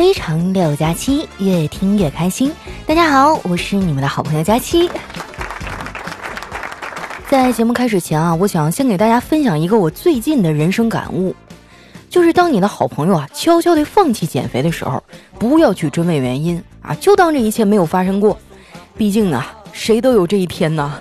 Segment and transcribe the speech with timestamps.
[0.00, 2.50] 非常六加七，越听越开心。
[2.86, 4.90] 大家好，我是你们的好朋友佳期。
[7.28, 11.36] 在节目开始前啊，我想先给大家分享一个我最近的人生感悟，
[12.08, 15.04] 就是当你的好朋友啊悄悄地放弃减肥的时候，
[15.38, 18.38] 不要去追问原因啊，就当这一切没有发生过。
[18.96, 20.98] 毕竟啊，谁都有这一天呐。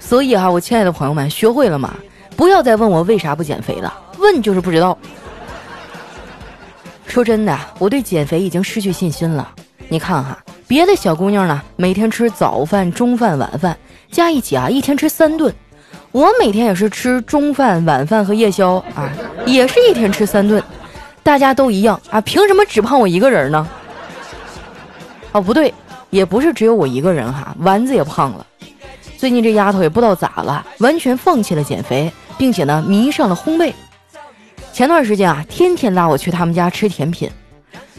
[0.00, 1.94] 所以哈，我亲爱的朋友们，学会了吗？
[2.34, 4.98] 不要再问我为啥不减肥了，问就是不知道。
[7.12, 9.46] 说真的，我对减肥已经失去信心了。
[9.90, 13.76] 你看哈，别的小姑娘呢，每天吃早饭、中饭、晚饭。
[14.10, 15.54] 加一起啊，一天吃三顿。
[16.10, 19.12] 我每天也是吃中饭、晚饭和夜宵啊，
[19.44, 20.64] 也是一天吃三顿。
[21.22, 23.68] 大家都一样啊，凭什么只胖我一个人呢？
[25.32, 25.74] 哦，不对，
[26.08, 28.46] 也不是只有我一个人哈，丸子也胖了。
[29.18, 33.70] 最近这丫头也不知道咋了，完全放弃了减肥，并且呢迷上了烘焙。
[34.72, 37.30] 前段时间啊，天天拉我去他们家吃甜品。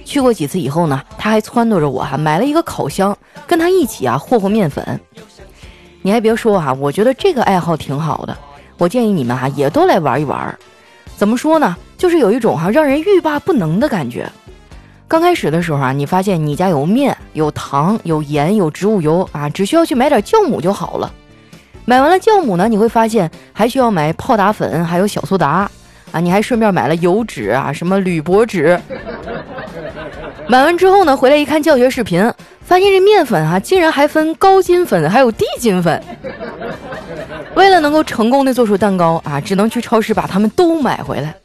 [0.03, 4.99] 去过几次以后呢，他还撺掇着我哈，买了一个烤箱，跟他一起啊和和面粉。
[6.01, 8.35] 你还别说哈，我觉得这个爱好挺好的。
[8.79, 10.57] 我建议你们哈也都来玩一玩。
[11.15, 11.77] 怎么说呢？
[11.95, 14.27] 就是有一种哈让人欲罢不能的感觉。
[15.07, 21.13] 刚开始的时候啊，你发现你家有面、有糖、有盐、有植物油啊，只需要去买点酵母就好了。
[21.85, 25.69] 买完了酵母呢，你会发现还需要买泡打粉，还有小苏打
[26.13, 26.19] 啊。
[26.21, 28.79] 你还顺便买了油纸啊，什么铝箔纸。
[30.47, 32.31] 买完之后呢，回来一看教学视频。
[32.65, 36.01] 发现这面粉啊，竟然还分高筋粉还有低筋粉。
[37.55, 41.35] 为了能够成功的做出蛋糕啊，只能去超市把它们都买回来。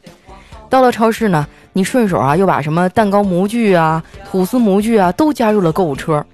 [0.69, 6.25] 到了超市呢，你顺手啊又把什么蛋糕模具啊、吐司模具啊都加入了购物车。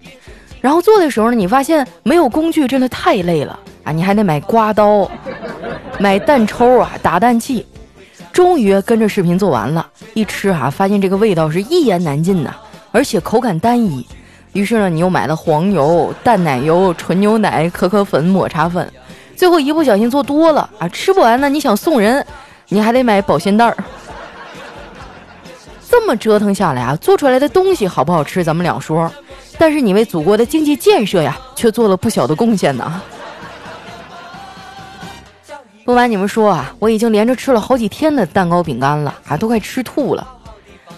[0.62, 5.10] 然后做的时候呢，你发现没有工具真的太累了啊，你还得买刮刀、
[6.00, 7.66] 买蛋抽啊、打蛋器。
[8.36, 12.54] 终于跟着视频做完了，一吃啊，发现这个味道是一言难尽呐，
[12.92, 14.06] 而且口感单一。
[14.52, 18.92] 于是呢，你又买了黄油、淡奶油、纯牛奶、可可粉、抹茶粉，
[19.38, 21.48] 最后一不小心做多了啊，吃不完呢。
[21.48, 22.26] 你想送人，
[22.68, 23.78] 你还得买保鲜袋儿。
[25.90, 29.10] 这么折腾下来啊，做出来的东西好不好吃咱们两说，
[29.58, 33.02] 但是你为祖国的经济建设呀，却做了不小的贡献呢。
[35.86, 40.28] 不瞒你们说啊，我已经连着吃了好几天的蛋糕饼干了，啊，都快吃吐了。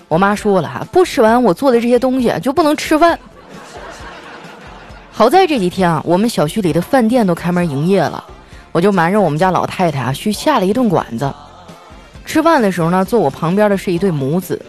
[0.08, 3.20] 我妈说了哈，不吃完我做的这些东西就不能吃饭。
[5.12, 8.24] 好在这几天啊，我们小区里的饭店都开门营业了，
[8.72, 11.34] 我就瞒着我们家老太太啊去下了一顿馆子。
[12.25, 14.62] 吃饭的时候呢，坐我旁边的是一对母子，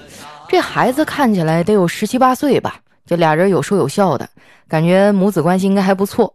[0.49, 2.75] 这孩子看起来得有十七八岁吧，
[3.07, 4.29] 就俩人有说有笑的，
[4.67, 6.35] 感觉母子关系应该还不错。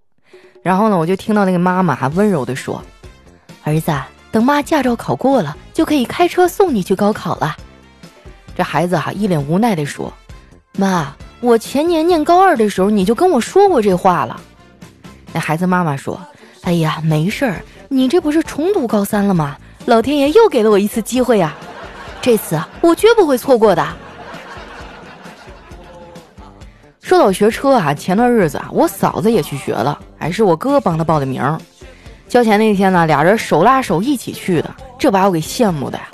[0.61, 2.81] 然后呢，我就听到那个妈妈还温柔地说
[3.63, 3.91] ：“儿子，
[4.31, 7.55] 等妈驾照考过了，就可以开车送你去高考了。”
[8.55, 10.11] 这孩子哈一脸无奈地说
[10.77, 14.39] ：“妈。”我前年念高二的时候，你就跟我说过这话了。
[15.33, 16.17] 那孩子妈妈说
[16.63, 19.57] ：“哎呀，没事儿，你这不是重读高三了吗？
[19.83, 21.53] 老天爷又给了我一次机会呀，
[22.21, 23.85] 这次我绝不会错过的。”
[27.01, 31.43] 说到学车啊，前段日子啊，我嫂子也去学了，还是我哥帮她报的名。
[32.27, 36.07] 交钱那天呢，俩人手拉手一起去的，这把我给羡慕的呀。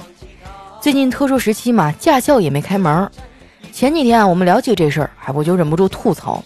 [0.82, 3.10] 最近特殊时期嘛，驾校也没开门。
[3.72, 6.44] 前几天，我们聊起这事儿，哎，我就忍不住吐槽，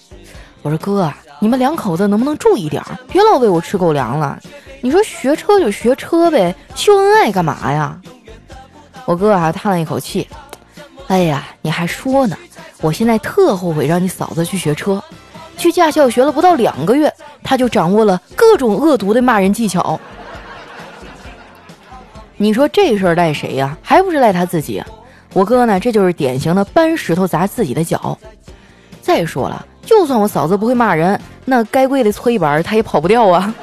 [0.61, 4.39] 我说哥，你们两口子能不能注意点儿，别老喂我吃狗粮了。
[4.81, 7.99] 你说学车就学车呗，秀恩爱干嘛呀？
[9.05, 10.27] 我哥啊叹了一口气，
[11.07, 12.37] 哎呀，你还说呢，
[12.81, 15.01] 我现在特后悔让你嫂子去学车，
[15.57, 19.99] 去驾校学了不到两个月，他就掌握了各种恶毒的骂人技巧。
[22.37, 23.77] 你说这事儿赖谁呀？
[23.81, 24.83] 还不是赖他自己。
[25.33, 28.17] 我哥呢，这就是典型的搬石头砸自己的脚。
[29.01, 33.53] 再说了，就算我嫂子不会骂人，那该跪的搓衣板他也跑不掉啊。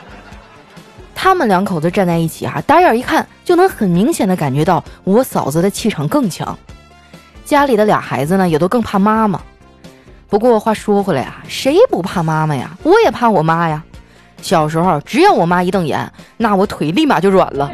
[1.14, 6.56] 他们两口子站在一起啊，打眼一看就能很明显的感觉到我嫂子的气场更强。
[7.44, 9.40] 家里的俩孩子呢，也都更怕妈妈。
[10.30, 12.70] 不过话说回来啊，谁不怕妈妈呀？
[12.84, 13.82] 我也怕我妈呀。
[14.40, 17.70] 小时候只要我妈一瞪眼，那我腿立马就软了。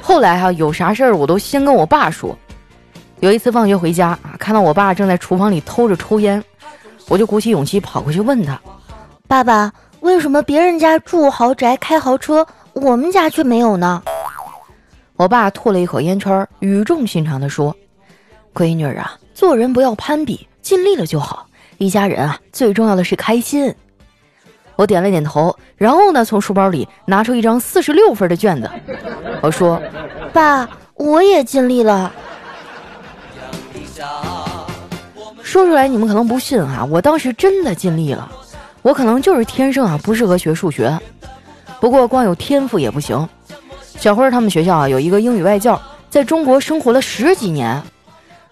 [0.00, 2.36] 后来哈，有啥事儿我都先跟我爸说。
[3.20, 6.42] 有一次放学回家啊，看到我爸正在厨房里偷着抽烟，
[7.06, 8.60] 我就鼓起勇气跑过去问他
[9.28, 9.70] ：“爸爸，
[10.00, 14.02] 为什么别人家住豪宅开豪车，我们家却没有呢？”
[15.16, 17.72] 我爸吐了一口烟圈，语重心长地说
[18.52, 21.46] ：“闺女啊，做人不要攀比，尽力了就好。
[21.78, 23.74] 一家人啊，最重要的是开心。”
[24.76, 28.70] 我点了点头，然后呢，从书包里拿出一张四十六分的卷子，
[29.42, 29.80] 我说
[30.32, 32.10] ：“爸，我也尽力了。”
[35.42, 38.32] 说出来你们可能不信哈，我当时真的尽力了。
[38.80, 40.98] 我可能就是天生啊不适合学数学，
[41.78, 43.28] 不过光有天赋也不行。
[43.98, 47.80] 小辉他们学校啊有一个英语外教，在中国生活了十几年。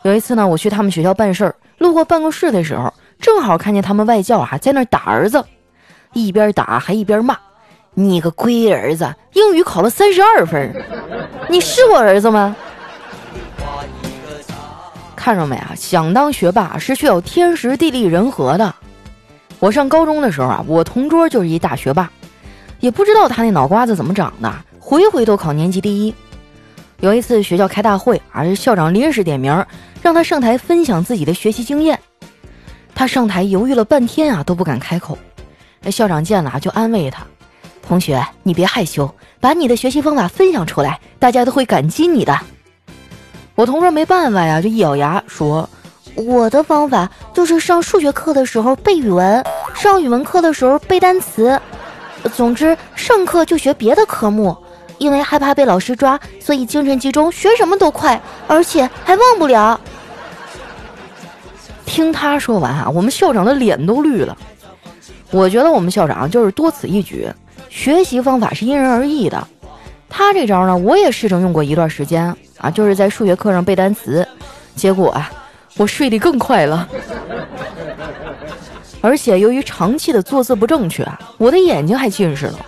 [0.03, 5.43] 有一次呢，我去他们学校办事儿，路过办公室的时候，正好看见他们外教啊在那打儿子，
[6.13, 7.35] 一边打还一边骂
[7.95, 10.71] ：“你个龟儿子，英语考了三十二分，
[11.49, 12.55] 你是我儿子吗？”
[15.17, 15.73] 看着没啊？
[15.75, 18.75] 想当学霸是需要天时地利人和的。
[19.59, 22.11] 我上高中的时候啊，我同桌就是一大学霸，
[22.81, 26.15] 也不知道他那脑瓜子怎么长的，回回都考年级第一。
[27.01, 29.65] 有一次学校开大会啊，校长临时点名
[30.03, 31.99] 让他上台分享自己的学习经验。
[32.95, 35.17] 他上台犹豫了半天啊，都不敢开口。
[35.83, 37.25] 那校长见了就安慰他
[37.87, 42.39] ：“同学，你别害羞，把你的学习方法分享出来，大家都会感激你的。”
[43.57, 45.69] 我同桌没办法呀，就一咬牙说。
[46.17, 49.43] 我的方法就是上数学课的时候背语文，
[49.75, 51.59] 上语文课的时候背单词，
[52.35, 54.57] 总之上课就学别的科目。
[55.01, 59.81] 因为害怕被老师抓，所以精神集中，学什么都快，而且还忘不了。
[61.87, 64.37] 听他说完啊，我们校长的脸都绿了。
[65.31, 67.27] 我觉得我们校长就是多此一举，
[67.71, 69.49] 学习方法是因人而异的。
[70.07, 74.29] 他这招呢，我也试着用过一段时间啊，就是在数学课上背单词，
[74.77, 75.33] 结果啊。
[75.77, 76.87] 我睡得更快了，
[79.01, 81.07] 而且由于长期的坐姿不正确，
[81.39, 82.59] 我的眼睛还近视了。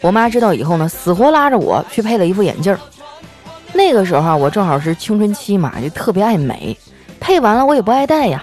[0.00, 2.76] 我妈知道以后呢，死活拉着我去配了一副眼镜。
[3.72, 6.76] 那个时候，我正好是青春期嘛，就特别爱美。
[7.20, 8.42] 配完了我也不爱戴呀。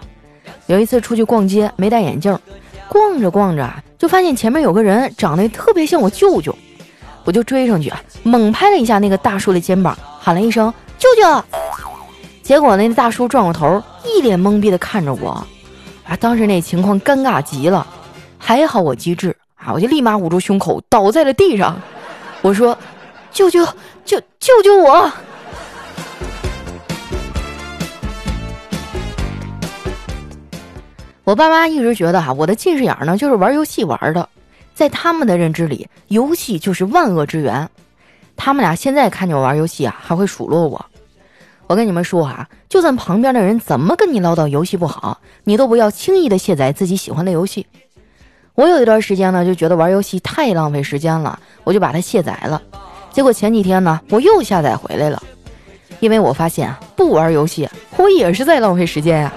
[0.67, 2.37] 有一次出去逛街没戴眼镜，
[2.89, 3.67] 逛着逛着
[3.97, 6.55] 就发现前面有个人长得特别像我舅舅，
[7.23, 11.43] 我就追上去啊，猛拍了一下那个大叔的肩膀，喊了一声“舅舅”。
[12.43, 15.31] 结果那大叔转过头，一脸懵逼的看着我，
[16.07, 17.85] 啊，当时那情况尴尬极了，
[18.37, 21.81] 还好我机智啊，我就立马捂住胸口，倒在了地上。
[22.43, 22.77] 我说
[23.33, 23.65] ：“舅舅，
[24.05, 25.11] 救救救我！”
[31.23, 34.29] 我爸妈一直觉得哈，我的近视眼呢就是玩游戏玩的，
[34.75, 37.67] 在他们的认知里，游戏就是万恶之源。
[38.35, 40.85] 他们俩现在看见我玩游戏啊，还会数落我。
[41.65, 47.65] 我跟你们说哈，就算旁边的人怎么跟你唠叨游戏不好，你都不要轻易的卸载自己喜欢的游戏。
[48.55, 52.61] 我有一段时间呢，就觉得玩游戏太浪费时间了，我就把它卸载了。
[53.11, 55.21] 结果前几天呢，我又下载回来了，
[55.99, 59.33] 因为我发现啊，不玩游戏我也是在浪费时间呀。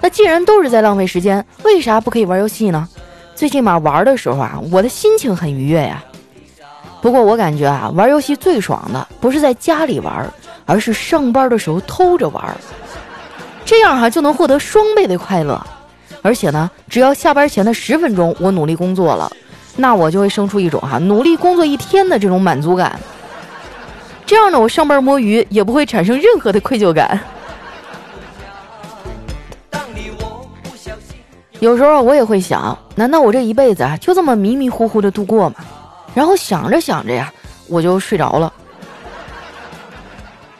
[0.00, 2.88] 那既然都是在浪费时间，为啥不可以玩游戏呢？
[3.34, 6.04] 最起码玩的时候啊，我的心情很愉悦呀。
[7.00, 10.30] 不过我感觉啊，玩游戏最爽的不是在家里玩。
[10.70, 12.54] 而是上班的时候偷着玩，
[13.64, 15.58] 这样哈就能获得双倍的快乐。
[16.22, 19.30] 而且呢，只要下班前的十分钟我努力工作了，
[19.76, 22.98] 那我就会生出一种哈努力工作一天的这种满足感。
[24.26, 27.18] 这样呢，我上班摸鱼也不会产生任何的愧疚感。
[31.60, 35.56] 有时候我也会想，难道我这一辈子啊就这么迷迷糊糊的度过吗？
[36.14, 37.32] 然后想着想着呀，
[37.68, 38.52] 我就睡着了。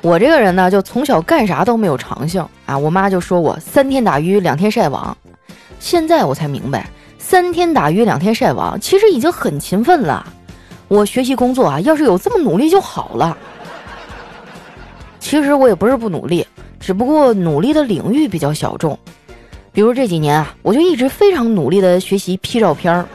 [0.01, 2.79] 我这个人呢，就从小干啥都没有长性啊！
[2.79, 5.17] 我妈就说我三天打鱼两天晒网，
[5.81, 10.27] 现在我才明白，三天打鱼两天晒网其实已经很勤奋了。
[10.89, 13.37] 我学习工作啊，要是有这么努力就好了。
[15.21, 16.47] 其实我也不是不努力，
[16.81, 18.99] 只不过努力的领域比较小众。
[19.73, 23.07] 比如这几年啊，我就一直非常努力的学习 P 照片儿。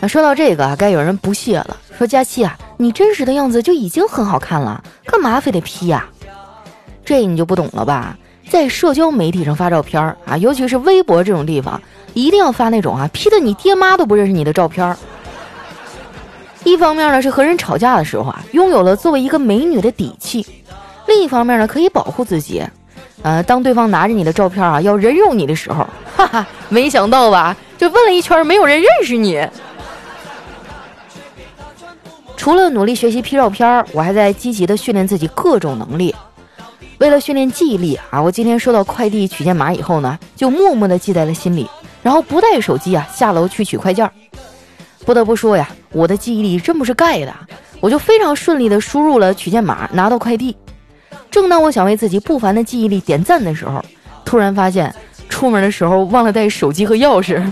[0.00, 2.56] 那说到这个啊，该有人不屑了，说佳期啊。
[2.76, 6.08] 你真实的样子就已经很好看了，干嘛非得 P 呀？
[7.04, 8.16] 这你就不懂了吧？
[8.48, 11.80] 在社交媒体上发照片啊，尤其是微博这种地方，
[12.12, 14.96] 一定要发那种啊 P 的你爹妈都不认识你的照片。
[16.62, 20.42] 一方面呢是和人吵架的时候啊，拥有了作为一个美女的底气；
[21.06, 22.62] 另一方面呢可以保护自己。
[23.22, 25.86] 呃，当对方拿着你的照片啊要人肉你的时候，
[26.16, 27.56] 哈哈，没想到吧？
[27.76, 29.46] 就问了一圈，没有人认识你。
[32.36, 36.14] 除了努力学习 P 照片，我还在积极的训练自己各种能力。
[36.98, 41.68] 为了训练记忆力啊，我今天收到快递取件码以后呢，就默默的记在了心里，
[42.02, 44.08] 然后不带手机啊下楼去取快件。
[45.04, 47.34] 不得不说呀，我的记忆力真不是盖的，
[47.80, 50.56] 我就非常顺利的输入了取件码，拿到快递。
[51.30, 53.84] 正当我想为自己不凡的记忆力点赞的时候，
[54.24, 54.94] 突然发现
[55.28, 57.44] 出门的时候忘了带手机和钥匙，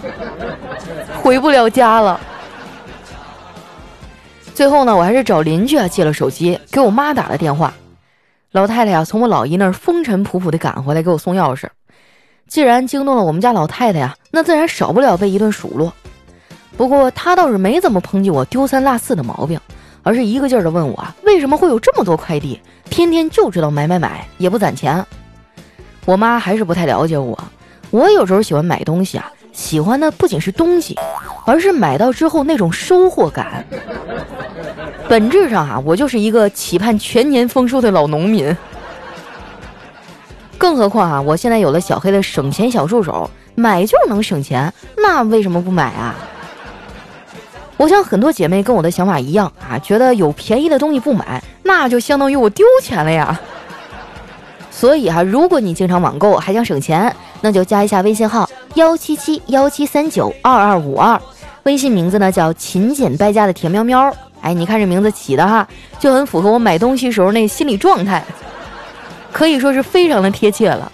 [1.21, 2.19] 回不了家了。
[4.55, 7.75] 最后呢，我还是找邻居啊借了手机，给我妈打了电话。
[8.53, 11.67] 老太太呀，从我老姨那儿风尘仆仆的赶回来给我送钥匙。
[12.47, 15.91] 既然惊动了我们家老太太呀，那自然少不了被一顿数落。
[16.77, 19.59] 不过她倒是没怎么抨击我丢三落四的毛病，
[20.03, 25.03] 而是一个劲儿的问我为什么会有这么多快递，天天就知道买买买，也不攒钱。
[26.05, 27.39] 我妈还是不太了解我，
[27.91, 30.95] 我有时候喜欢买东西啊，喜欢的不仅是东西，
[31.47, 33.65] 而是买到之后那种收获感。
[35.13, 38.57] 本质上啊，我就是一个期盼全年丰收的老农民。
[40.57, 46.15] 更何况啊，我现在有了小黑的省钱小助手，买就能省钱，那为什么不买啊？
[47.77, 53.39] 我想很多姐妹跟我的想法一样啊，觉得有便宜的东西不买，那就相当于我丢钱了呀。
[54.71, 61.21] 所以哈，如果你经常网购还想省钱，那就加一下微信号幺七七幺七三九二二五二，
[61.65, 64.11] 微信名字呢叫勤俭败家的甜喵喵。
[64.43, 65.67] 哎，你看这名字起的哈，
[65.99, 68.23] 就很符合我买东西时候那心理状态，
[69.33, 70.91] 可以说是非常的贴切了。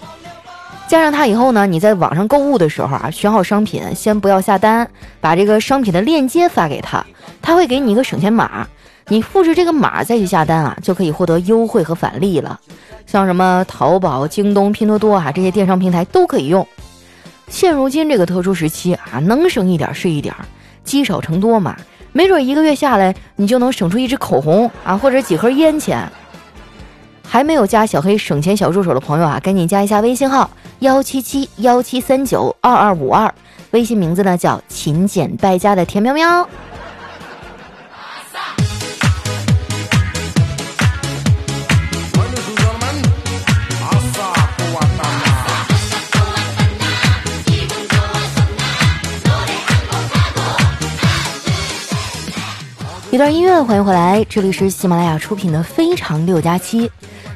[0.87, 4.88] 加上它以后呢，你在网上购物的时候啊，选好商品，先不要下单，
[5.21, 7.05] 把这个商品的链接发给他，
[7.43, 8.67] 他会给你一个省钱码，
[9.09, 12.59] 你复制这个码再去下单啊，就可以获得优惠和返利了。
[13.07, 16.67] 像什么淘宝、京东、拼多多啊这些电商平台都可以用。
[17.49, 20.35] 现如今这个特殊时期啊，能省一点是一点，
[20.85, 21.76] 积少成多嘛。
[22.12, 26.11] 没准一个月下来，你就能省出一支口红啊，或者几盒烟钱。
[27.31, 30.49] 还没有加小黑省钱小助手的朋友啊，赶紧加一下微信号
[30.79, 33.33] 幺七七幺七三九二二五二，
[33.73, 36.49] 微信名字呢叫勤俭败家的甜喵喵。
[53.11, 56.87] 一段音乐，欢迎回来，这里是喜马拉雅出品的《非常六加七》。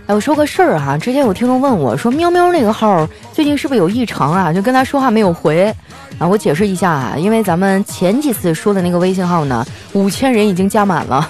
[0.07, 4.53] 哎，我说个事儿哈，之前有听众问我说，喵喵那个号最近是不是有异常啊？
[4.53, 5.75] 就跟他说话没有回。
[6.19, 9.65] 啊，我解释一下啊，因为咱们前几次说的那个微信号呢，
[9.95, 11.27] 五千人已经加满了。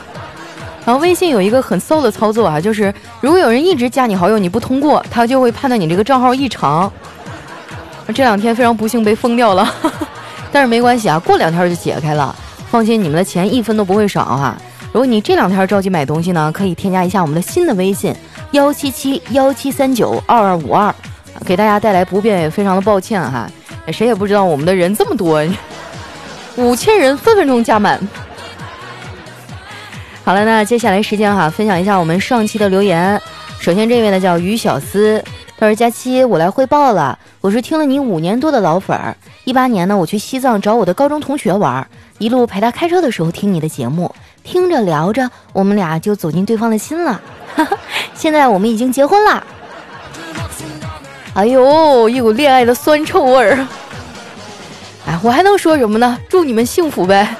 [0.84, 6.92] 然后微信有一个很骚的操作啊，就是如果有人一直加你好友，你不通过，他就会判断你这个账号异常。
[8.08, 9.72] 这两天非常不幸被封掉了，
[10.50, 12.34] 但是没关系啊，过两天就解开了。
[12.72, 14.56] 放心，你们的钱一分都不会少哈。
[14.92, 18.16] 如果你这两天着急买东西呢，可以添加一下我们的新的微信
[18.52, 20.94] 幺七七幺七三九二二五二，
[21.44, 23.46] 给大家带来不便也非常的抱歉哈。
[23.88, 25.46] 谁也不知道我们的人这么多，
[26.56, 28.00] 五千人分分钟加满。
[30.24, 33.20] 好了，那接下来时间哈，分享一下我们上期的留言。
[33.60, 35.22] 首先这位呢叫于小思，
[35.58, 39.14] 他说：“佳期，我来汇报了，我是听了你五年多的老粉儿。
[39.44, 41.86] 一八年呢，我去西藏找我的高中同学玩。”
[42.18, 47.20] 一路陪他开车的时候听你的节目，听着聊着，我们俩就走进对方的心了。
[47.56, 47.76] 哈哈
[48.14, 49.44] 现在我们已经结婚了。
[51.34, 53.66] 哎呦，一股恋爱的酸臭味儿。
[55.04, 56.16] 哎，我还能说什么呢？
[56.28, 57.34] 祝你们幸福呗。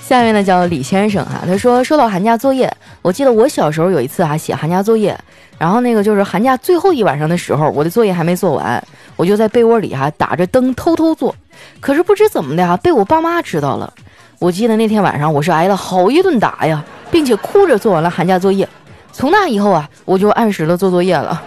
[0.00, 5.18] 下面呢叫李先生哈，他说收到寒假作业，我记得我小时候有一次啊写寒假作业，
[5.58, 8.80] 然后那个就是寒假最后一晚上的时候，我的作业还没做完。
[9.16, 11.34] 我就在被窝里哈打着灯偷偷做，
[11.80, 13.92] 可是不知怎么的哈被我爸妈知道了。
[14.38, 18.68] 我记得那天晚上我是挨了好一顿打呀，并且哭着做完了寒假作业。
[19.12, 21.40] 从那以后啊，我就按时的做作业了。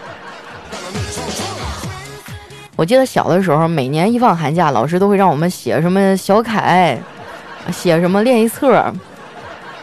[2.75, 6.97] 我记得小的时候，每年一放寒假，老师都会让我们写什么小楷，
[7.71, 8.93] 写什么练习册。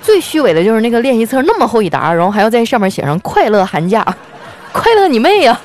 [0.01, 4.05] 最虚伪的就是那个练习册那么厚一沓，然后还要在上面写上“快乐寒假”，
[4.73, 5.59] 快乐你妹呀！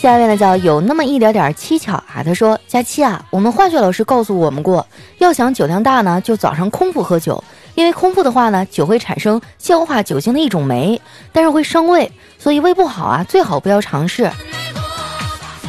[0.00, 4.86] 下面呢叫有那么一点点蹊跷啊，他说：“佳期啊，我们化学老师告诉我们过，
[5.18, 10.98] 要想酒量大呢，就早上空腹喝酒，因为空腹的话呢，酒会产生消化酒精的一种酶，
[11.32, 14.24] 但是会伤胃，所以胃不好啊，最好不要尝试。”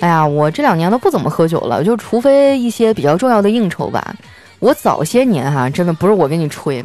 [0.00, 4.12] 哎呀，我这两年都不怎么喝酒了，就除非一些比较重要的应酬吧。
[4.58, 6.84] 我早些年哈，真的不是我跟你吹，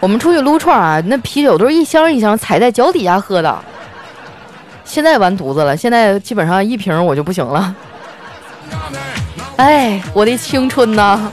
[0.00, 3.56] 我们出去撸串啊，那啤酒都是一箱一箱踩在脚底下喝的。
[4.88, 7.72] 现在完犊子了，现在基本上一瓶我就不行了。
[9.56, 11.30] 哎，我的青春呐！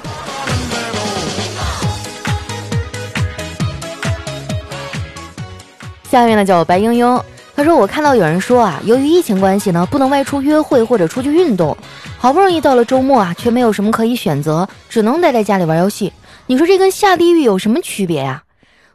[6.12, 7.24] 下面呢叫我白英英，
[7.56, 11.76] 她说我看到有人说啊，由于疫情关系呢，不能外出约会或者出去运动，
[12.18, 16.12] 好不容易到了周末啊，却没有什么可以选择，只能待在家里玩游戏。
[16.46, 18.44] 你说这跟下地狱有什么区别呀？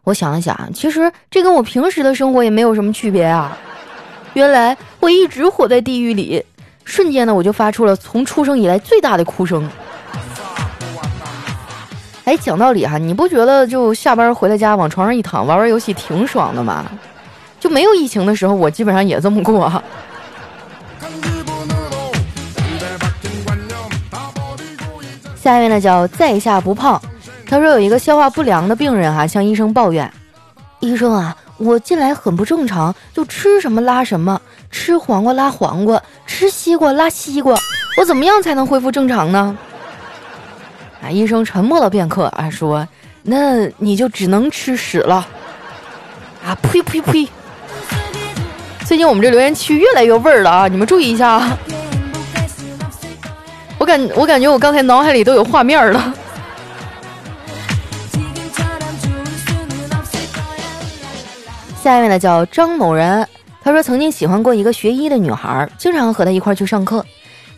[0.04, 3.56] 我想了想，其实这跟我平时的生活也没有什么区别啊。
[4.34, 6.44] 原来我一直活在地狱里，
[6.84, 9.68] 瞬间呢，我就发出了从出生以来最大的哭声。
[12.24, 16.84] 哎，讲道理哈，你不觉得就下班回到家往床上一躺，玩玩游戏挺爽的吗？
[17.58, 19.70] 就没有疫情的时候，我基本上也这么过。
[25.42, 27.00] 下一位呢叫在下不胖，
[27.46, 30.10] 他说有一个消化不良的病人哈向医生抱怨，
[30.80, 34.40] 医生啊，我近来很不正常，就吃什么拉什么，
[34.70, 37.54] 吃黄瓜拉黄瓜，吃西瓜拉西瓜，
[37.98, 39.54] 我怎么样才能恢复正常呢？
[41.02, 42.88] 啊，医生沉默了片刻啊，说，
[43.22, 45.16] 那你就只能吃屎了。
[46.42, 47.28] 啊呸呸呸！
[48.86, 51.58] 最近我们这留言区越来越味儿了啊，你们注意一下啊。
[53.76, 56.14] 我感我感觉我刚才脑海里都有画面了。
[61.90, 63.26] 下一位呢叫张某人，
[63.60, 67.04] 他说曾经喜欢过一个学医的女孩，经常和她一块去上课。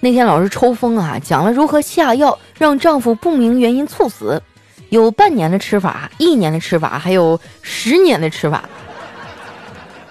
[0.01, 4.43] 那天老师抽风啊，讲了如何下药让丈夫不明原因猝死，
[4.89, 8.65] 有半年的吃法，一年的吃法，还有十年的吃法。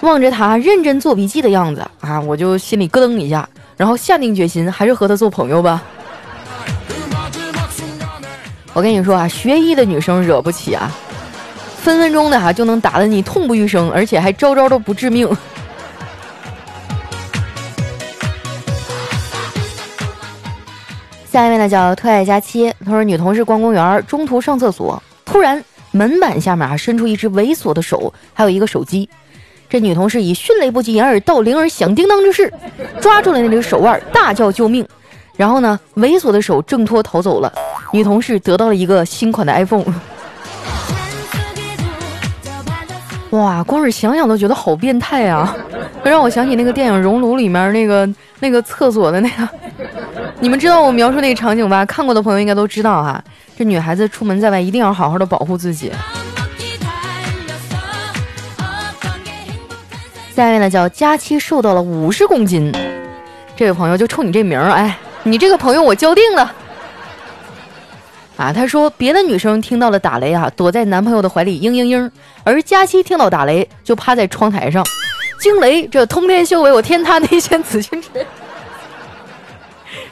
[0.01, 5.82] 望着他认真做笔记的样子啊，我就心里咯噔一下，然后下定决心还是和他做朋友吧。
[8.74, 10.92] 我跟你说啊，学医的女生惹不起啊，
[11.81, 15.27] 分分钟的哈就能打得你痛不欲生，而且还招招都不致命。
[21.27, 29.09] 下一位呢叫特爱佳期，他说女同事逛公园，中途上厕所，突然门板下面啊伸出一只猥琐的手，还有一个手机。
[29.67, 32.53] 这女同事以迅雷不及掩耳盗铃而响叮当之势，
[33.00, 34.88] 抓住了那只手腕，大叫救命。
[35.35, 37.51] 然后呢，猥琐的手挣脱逃走了。
[37.91, 39.85] 女同事得到了一个新款的 iPhone。
[43.31, 45.55] 哇，光是想想都觉得好变态啊！
[46.03, 48.07] 让我想起那个电影《熔炉》里面那个
[48.39, 49.47] 那个厕所的那个。
[50.39, 51.85] 你们知道我描述那个场景吧？
[51.85, 53.23] 看过的朋友应该都知道哈。
[53.57, 55.91] 这女孩子出门在外一定要好好的保护自己。
[60.35, 62.74] 下一位呢叫佳期，瘦到了五十公斤。
[63.55, 64.98] 这位朋友就冲你这名儿，哎。
[65.24, 66.51] 你这个朋友我交定了，
[68.42, 72.10] 啊，他说别的女生听到了打雷啊，躲在男朋友的怀里嘤嘤嘤，
[72.44, 74.84] 而佳期听到打雷就趴在窗台上，
[75.40, 78.12] 惊雷这通天修为，我天塌地陷紫禁城，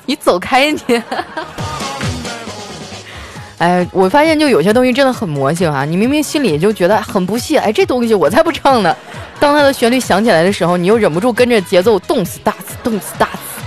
[0.06, 0.80] 你走开你！
[3.58, 8.96] 哎，我发现就有些东西真的很魔性啊，你明明心里就觉得很不屑，哎，这东西我才不唱呢，
[9.40, 13.59] 当它的旋律响起来的时候，你又忍不住跟着节奏动次打次，动次打次。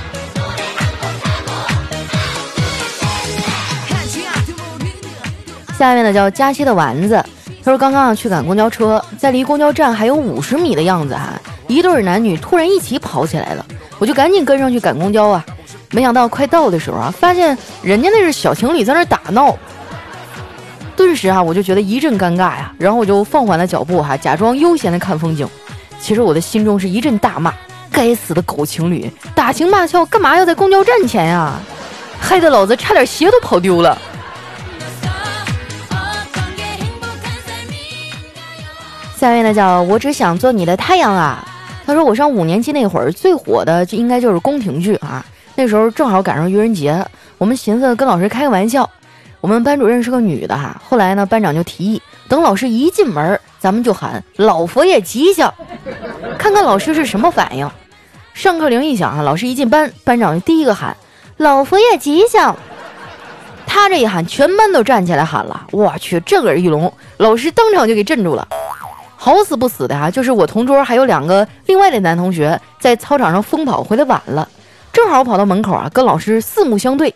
[5.83, 7.21] 下面呢叫加西的丸子，
[7.65, 11.33] 他说刚刚啊去赶公交车，在离公交站还有五十米的样子哈，
[11.67, 13.67] 一对男女突然一起跑起来了，
[13.99, 15.45] 我就赶紧跟上去赶公交啊，
[15.91, 19.57] 没想到快到的时候啊，发现人家那是小情侣在那打闹，
[20.95, 25.45] 顿时啊我就觉得一阵尴尬呀，然后我就放缓了脚步哈，假装悠闲的看风景，
[26.01, 27.53] 其实我的心中是一阵大骂，
[27.91, 31.55] 该死的狗情侣，打情骂俏干嘛要在公交站前呀，
[32.21, 33.99] 害得老子差点鞋都跑丢了。
[39.23, 41.47] 下面呢叫我只想做你的太阳啊！
[41.87, 47.07] 他说我上五年级那会儿最火的就应该就是宫廷剧啊，那时候正好赶上愚人节，
[47.39, 48.91] 我们寻思跟老师开个玩笑。
[49.41, 55.55] 我们班主任是个女的哈，后来呢班长就提议，等老师一进门，咱们就喊老佛爷吉祥，
[56.37, 57.71] 看看老师是什么反应。
[58.35, 60.97] 上课铃一响啊，老师一进班，班长就第一个喊
[61.37, 62.57] 老佛爷吉祥。
[63.69, 68.49] 他这一喊，全班都站起来喊了，我去震耳欲聋，老师当场就给震住了。
[69.25, 74.49] 好死不死的哈，就是我同桌还有两个另外的男同学在操场上疯跑回来晚了，
[74.93, 77.15] 正好跑到门口啊，跟老师四目相对，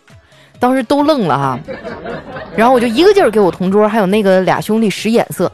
[0.57, 1.59] 当时都愣了哈。
[2.55, 5.51] 然后我就一个劲儿给我同桌还有那个俩兄弟使眼色，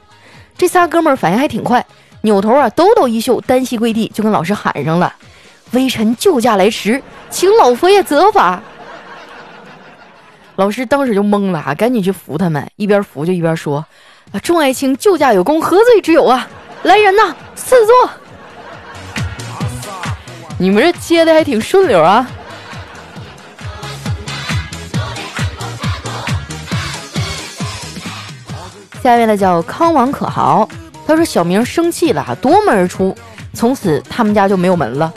[0.56, 1.84] 这仨哥们儿反应还挺快，
[2.22, 5.12] 扭头啊抖抖衣袖，单膝跪地就跟老师喊上了
[5.74, 8.62] ：“微臣救驾来迟，请老佛爷责罚。”
[10.58, 13.84] 老师当时就懵了啊，赶紧去扶他们，一边扶就一边说。
[14.32, 16.48] 啊，众爱卿救驾有功，何罪之有啊？
[16.84, 18.10] 来人呐，赐座！
[20.58, 22.28] 你们这接的还挺顺溜啊。
[29.02, 30.68] 下一位呢叫康王可豪，
[31.06, 33.16] 他说小明生气了，夺门而出，
[33.54, 35.14] 从此他们家就没有门了。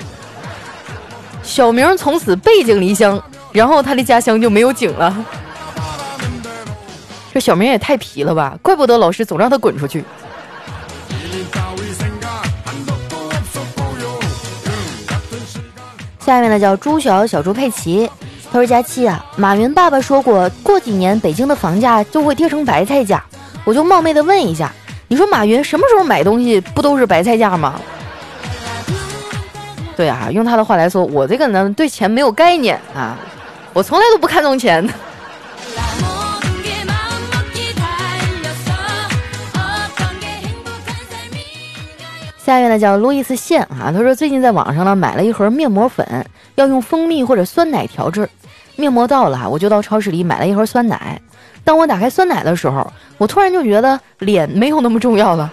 [1.43, 5.17] 小明从此背井离乡，然后他的家乡就没有井了。
[7.37, 8.59] 这小明也太皮了吧！
[8.63, 10.03] 怪不得老师总让他滚出去。
[16.19, 18.11] 下面呢叫朱小小猪佩奇，
[18.51, 23.23] 他说：“佳期啊，马云爸爸说过，过几年北京的房价就会跌成白菜价。
[23.67, 24.73] 我就冒昧的问一下，
[25.07, 27.79] 你说马云什么时候买东西不都是白菜价吗？”
[29.95, 33.15] 对啊，用他的话来说，我这个呢对钱没有概念啊，
[33.75, 34.91] 我从来都不看重钱的。
[42.47, 48.29] 下一位呢叫路易斯线啊，他说最近在网上呢买了一盒面膜粉，要用蜂蜜或者酸奶调制。
[48.77, 51.21] 面膜到了，我就到超市里买了一盒酸奶。
[51.65, 55.53] 当我打开酸奶的时候，我突然就觉得脸没有那么重要了。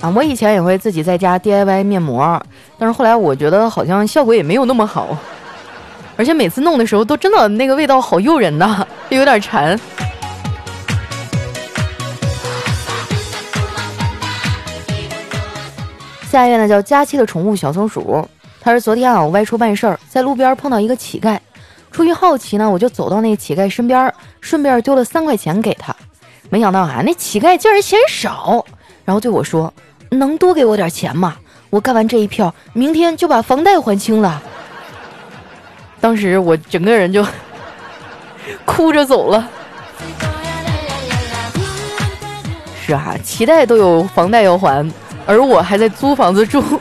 [0.00, 2.44] 啊，我以前也会自己在家 DIY 面膜，
[2.76, 5.16] 但是后来我觉得好像效果也没有那么好，
[6.16, 9.78] 而且每次弄的时候都真的那个味道好诱人呐，有点馋。
[16.32, 18.26] 下一位呢叫佳期的宠物小松鼠，
[18.58, 21.38] 他是昨天啊我外出办事儿，在路边碰到一个乞丐，
[21.90, 25.94] 出于好奇呢，我就走到那乞丐身边，顺便丢了三块钱给他，
[26.48, 28.64] 没想到啊那乞丐竟然嫌少，
[29.04, 29.70] 然后对我说
[30.08, 31.36] ：“能多给我点钱吗？
[31.68, 34.42] 我干完这一票，明天就把房贷还清了。”
[36.00, 37.22] 当时我整个人就
[38.64, 39.46] 哭着走了。
[42.86, 44.90] 是啊，乞丐都有房贷要还。
[45.26, 46.62] 而我还在租房子住。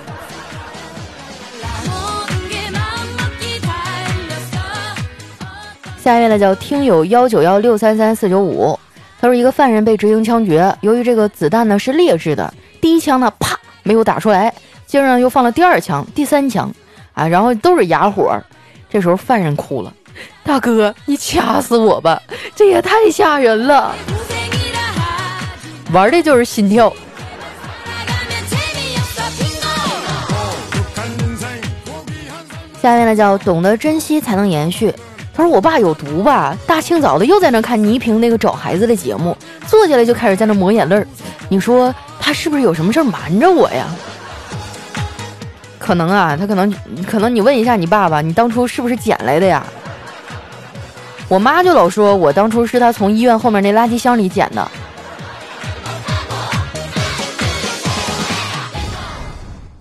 [6.03, 8.77] 下一位呢叫听友幺九幺六三三四九五，
[9.19, 12.51] 他说一个犯人被执行枪决，由于这个子弹呢是劣质的，
[12.81, 14.51] 第一枪呢啪没有打出来，
[14.87, 16.73] 接着又放了第二枪、第三枪，
[17.13, 18.35] 啊，然后都是哑火。
[18.89, 19.93] 这时候犯人哭了
[20.43, 22.19] ：“大哥，你掐死我吧，
[22.55, 23.95] 这也太吓人了。”
[25.93, 26.91] 玩的就是心跳。
[32.81, 34.93] 下面呢叫懂得珍惜才能延续。
[35.33, 36.57] 他说我爸有毒吧？
[36.65, 41.07] 大清早的又在那看倪萍那个找孩子的节目，坐下来就开始在那抹眼泪儿。
[41.47, 43.85] 你说他是不是有什么事儿瞒着我呀？
[45.79, 46.73] 可能啊，他可能
[47.07, 49.63] 可能你问一下你爸爸，你当初是不是捡来的呀？
[51.27, 54.69] 我妈就老说我当初是他从医院后面那垃圾箱里捡的。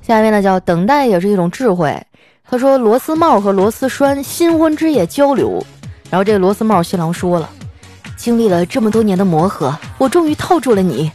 [0.01, 2.01] 下面呢叫等待也是一种智慧。
[2.51, 5.65] 他说：“螺丝帽和螺丝栓新婚之夜交流，
[6.11, 7.49] 然后这个螺丝帽新郎说了，
[8.17, 11.13] 经历了这么多年的磨合，我终于套住了你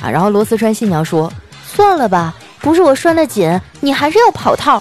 [0.00, 0.08] 啊。
[0.08, 1.28] 然后螺丝栓新娘说：
[1.66, 4.80] 算了吧，不是我拴的紧，你还是要跑套。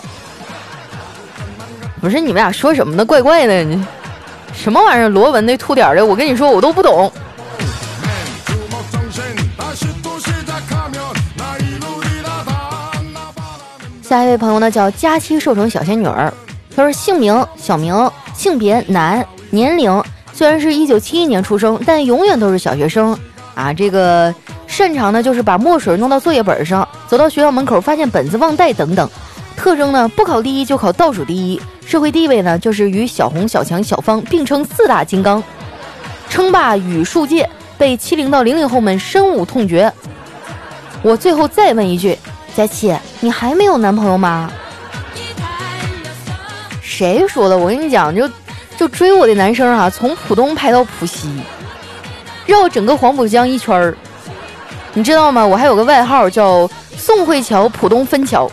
[2.00, 3.04] 不是你们俩说什么呢？
[3.04, 3.84] 怪怪的，你
[4.54, 5.10] 什么玩意儿？
[5.10, 7.12] 螺纹的、凸点的，我跟你说，我都不懂。”
[14.16, 16.34] 下一位朋友呢，叫佳期瘦成小仙女儿。
[16.74, 17.94] 他说姓名小明，
[18.34, 20.02] 性别男，年龄
[20.32, 23.18] 虽然是一九七一年出生，但永远都是小学生
[23.56, 23.74] 啊。
[23.74, 24.34] 这个
[24.68, 29.10] 擅长呢就是把墨水弄到作业本上，走到学校门口发现本子忘带等等。
[29.58, 31.62] 特征呢不考第一就考倒数第一。
[31.86, 35.44] 社会地位呢就是与小红、小强、小芳并称四大金刚，
[36.30, 39.92] 称霸语数界，被七零到零零后们深恶痛绝。
[41.02, 42.18] 我最后再问一句。
[42.56, 44.50] 佳琪，你还没有男朋友吗？
[46.82, 47.58] 谁说的？
[47.58, 48.30] 我跟你讲，就
[48.78, 51.28] 就追我的男生啊，从浦东排到浦西，
[52.46, 53.98] 绕整个黄浦江一圈儿，
[54.94, 55.46] 你知道吗？
[55.46, 58.50] 我还有个外号叫宋慧乔浦东分桥。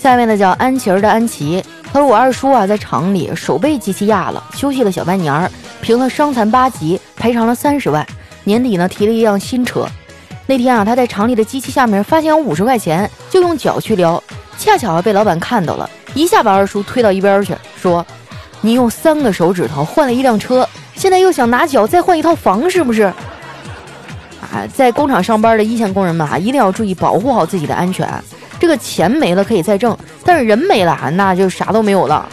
[0.00, 1.60] 下面呢叫安琪儿的安琪，
[1.92, 5.50] 他说我二叔啊在厂里手被机器压了，休息了小半年儿。
[5.82, 8.06] 评了伤残八级，赔偿了三十万。
[8.44, 9.84] 年底呢，提了一辆新车。
[10.46, 14.22] 那天啊，他在厂里的机器下面发现有五十块钱，就用脚去撩，
[14.56, 18.06] 恰巧啊被老板看到了，一下把二叔推到一边去，说
[18.62, 23.12] ：“你用三个手指头换了一辆车，现在又想拿脚再换一套房，是不是？”
[24.40, 28.08] 啊，在工厂上班的一线工人们啊，一定要注意保护好自己的安全。
[28.60, 32.24] 这个钱没了可以再挣，但是人没了，那就啥都没有了。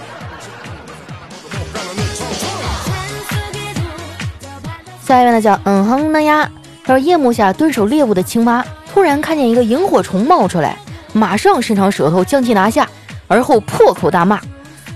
[5.14, 6.50] 下一位呢叫嗯哼呢呀，
[6.84, 10.76] 他说夜幕下蹲守猎物的青蛙突然看见一个萤火虫冒出来，
[11.14, 12.90] 马上伸长舌头将其拿下，
[13.28, 14.42] 而后破口大骂：“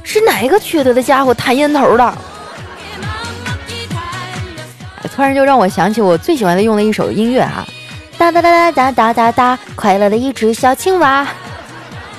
[0.03, 2.13] 是哪个缺德的家伙弹烟头的？”
[5.13, 7.63] 突然就让我想起我最喜欢的用的一首音乐啊，
[8.17, 11.27] 哒哒哒哒哒哒哒哒，快乐的一只小青蛙，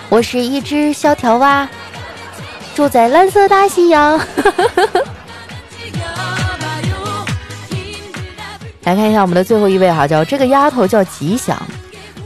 [0.09, 1.69] 我是一只小条蛙，
[2.77, 4.21] 住在蓝色大西洋。
[8.89, 11.55] 来看一下我们的最后一位哈，叫这个丫头叫吉祥。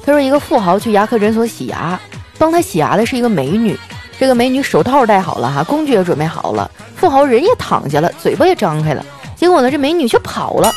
[0.07, 1.99] 他说一个富豪去牙科诊所洗牙，
[2.39, 3.77] 帮他洗牙的是一个美女。
[4.17, 9.05] 这个美女手套戴好了哈，工具也准备好了，富豪人也躺下了，嘴巴也张开了。
[9.35, 10.71] 结果呢，这美女却跑了。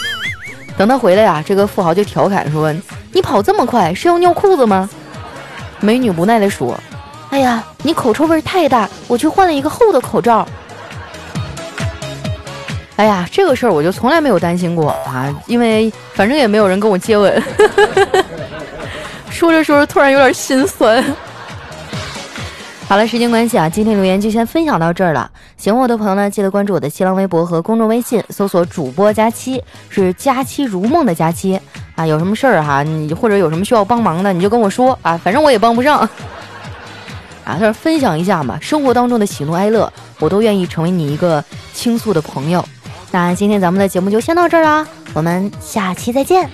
[0.76, 2.74] 等他回来呀，这个富豪就调侃说
[3.14, 4.90] ：“你跑这么快是要尿裤子吗？”
[5.82, 6.76] 美女无奈地说
[7.30, 10.48] ：“哎呀，你口臭味太大，我去换了一个厚的口罩。”
[12.98, 17.44] 哎呀，这个事儿我就从来没有担心过啊，因为反正也没有人跟我接吻。
[19.30, 21.04] 说着说着，突然有点心酸。
[22.88, 25.30] 好了，时间关系啊，今天留言就先分享到这儿了。
[25.58, 31.60] 喜欢我的朋友呢，记得关注我的新浪微博和公众微信，搜索“主播佳期”，是“佳期如梦”的佳期
[31.96, 32.06] 啊。
[32.06, 36.00] 有什么事儿哈，你或者有什么需要帮忙的，你就跟我说啊，反正我也帮不上。
[37.44, 42.64] 啊，他说分享一下嘛，生活当中的喜怒哀乐，我都愿意成为你一个倾诉的朋友。
[43.16, 46.50] 那今天咱们的节目就先到这儿啦，我们下期再见。